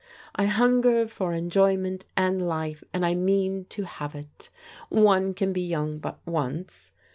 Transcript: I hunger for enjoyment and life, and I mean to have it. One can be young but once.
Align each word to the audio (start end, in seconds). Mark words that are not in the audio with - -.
I 0.33 0.45
hunger 0.45 1.07
for 1.07 1.31
enjoyment 1.31 2.07
and 2.17 2.47
life, 2.47 2.83
and 2.91 3.05
I 3.05 3.13
mean 3.13 3.65
to 3.65 3.83
have 3.83 4.15
it. 4.15 4.49
One 4.89 5.35
can 5.35 5.53
be 5.53 5.61
young 5.61 5.99
but 5.99 6.17
once. 6.25 6.91